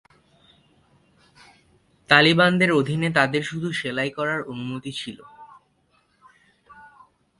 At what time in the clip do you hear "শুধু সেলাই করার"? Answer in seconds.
3.43-4.39